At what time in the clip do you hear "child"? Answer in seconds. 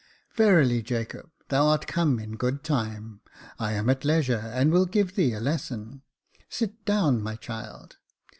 7.35-7.97